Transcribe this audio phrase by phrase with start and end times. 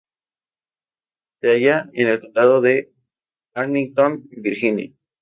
[1.41, 2.91] Se halla en el condado de
[3.53, 4.91] Arlington, Virginia.